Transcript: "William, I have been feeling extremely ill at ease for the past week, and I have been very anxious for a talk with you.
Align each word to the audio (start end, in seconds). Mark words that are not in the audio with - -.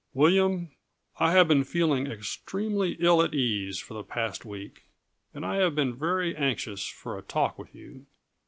"William, 0.15 0.71
I 1.19 1.33
have 1.33 1.47
been 1.47 1.63
feeling 1.63 2.07
extremely 2.07 2.93
ill 2.99 3.21
at 3.21 3.35
ease 3.35 3.77
for 3.77 3.93
the 3.93 4.03
past 4.03 4.43
week, 4.45 4.85
and 5.31 5.45
I 5.45 5.57
have 5.57 5.75
been 5.75 5.95
very 5.95 6.35
anxious 6.35 6.87
for 6.87 7.19
a 7.19 7.21
talk 7.21 7.59
with 7.59 7.75
you. 7.75 8.07